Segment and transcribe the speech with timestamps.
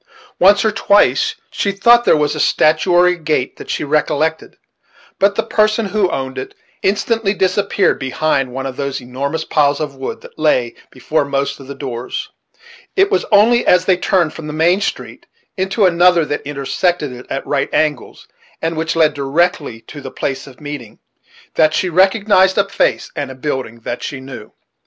[0.39, 4.57] Once or twice she thought there was a stature or a gait that she recollected;
[5.19, 9.93] but the person who owned it instantly disappeared behind one of those enormous piles of
[9.95, 12.29] wood that lay before most of the doors,
[12.95, 17.27] It was only as they turned from the main street into another that intersected it
[17.29, 18.27] at right angles,
[18.59, 20.97] and which led directly to the place of meeting,
[21.53, 24.51] that she recognized a face and building that she knew.